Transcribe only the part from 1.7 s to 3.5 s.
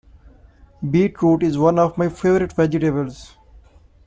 of my favourite vegetables